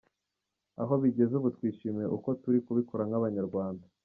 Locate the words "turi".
2.41-2.59